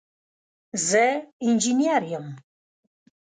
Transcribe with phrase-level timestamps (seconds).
[0.87, 1.05] زه
[1.45, 2.25] انجينر يم.